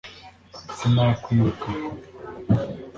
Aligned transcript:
sinakwibuka 0.75 1.69